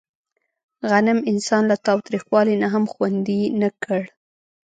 غنم 0.89 1.19
انسان 1.31 1.63
له 1.71 1.75
تاوتریخوالي 1.87 2.55
نه 2.61 2.67
هم 2.73 2.85
خوندي 2.93 3.41
نه 3.61 3.69
کړ. 3.83 4.01